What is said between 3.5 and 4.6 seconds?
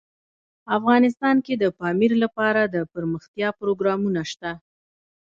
پروګرامونه شته.